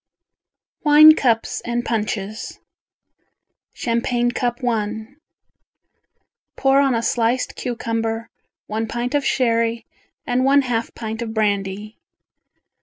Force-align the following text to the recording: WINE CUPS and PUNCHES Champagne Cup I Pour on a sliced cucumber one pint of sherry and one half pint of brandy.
WINE 0.83 1.13
CUPS 1.15 1.61
and 1.63 1.85
PUNCHES 1.85 2.57
Champagne 3.71 4.31
Cup 4.31 4.57
I 4.67 5.09
Pour 6.55 6.79
on 6.79 6.95
a 6.95 7.03
sliced 7.03 7.55
cucumber 7.55 8.27
one 8.65 8.87
pint 8.87 9.13
of 9.13 9.23
sherry 9.23 9.85
and 10.25 10.43
one 10.43 10.63
half 10.63 10.91
pint 10.95 11.21
of 11.21 11.35
brandy. 11.35 11.99